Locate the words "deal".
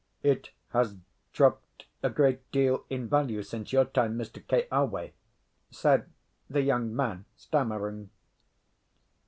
2.51-2.85